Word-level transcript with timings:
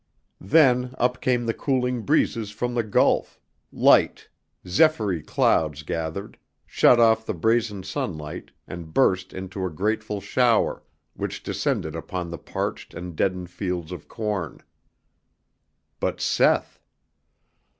Then 0.41 0.95
up 0.97 1.21
came 1.21 1.45
the 1.45 1.53
cooling 1.53 2.01
breezes 2.01 2.49
from 2.49 2.73
the 2.73 2.81
Gulf, 2.81 3.39
light, 3.71 4.29
zephyry 4.67 5.21
clouds 5.21 5.83
gathered, 5.83 6.39
shut 6.65 6.99
off 6.99 7.23
the 7.23 7.35
brazen 7.35 7.83
sunlight 7.83 8.49
and 8.67 8.95
burst 8.95 9.31
into 9.31 9.63
a 9.63 9.69
grateful 9.69 10.19
shower, 10.19 10.81
which 11.13 11.43
descended 11.43 11.95
upon 11.95 12.31
the 12.31 12.39
parched 12.39 12.95
and 12.95 13.15
deadened 13.15 13.51
fields 13.51 13.91
of 13.91 14.07
corn. 14.07 14.63
But 15.99 16.19
Seth! 16.19 16.79